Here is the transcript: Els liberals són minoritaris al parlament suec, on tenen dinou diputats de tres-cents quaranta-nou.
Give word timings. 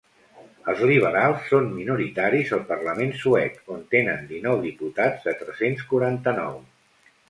Els 0.71 0.79
liberals 0.91 1.45
són 1.49 1.67
minoritaris 1.75 2.55
al 2.59 2.65
parlament 2.71 3.15
suec, 3.21 3.63
on 3.77 3.87
tenen 3.95 4.27
dinou 4.35 4.61
diputats 4.69 5.31
de 5.31 5.39
tres-cents 5.45 5.91
quaranta-nou. 5.95 6.63